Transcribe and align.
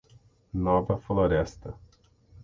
Nova 0.67 0.95
Floresta 1.03 1.69